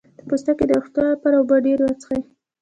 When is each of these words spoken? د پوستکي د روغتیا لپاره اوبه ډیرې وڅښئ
د 0.17 0.19
پوستکي 0.27 0.63
د 0.67 0.71
روغتیا 0.77 1.03
لپاره 1.13 1.35
اوبه 1.37 1.55
ډیرې 1.65 1.83
وڅښئ 1.85 2.19